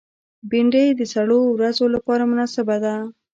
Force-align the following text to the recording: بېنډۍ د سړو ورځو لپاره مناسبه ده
بېنډۍ 0.49 0.87
د 0.95 1.01
سړو 1.13 1.39
ورځو 1.55 1.85
لپاره 1.95 2.23
مناسبه 2.31 2.75
ده 2.83 2.95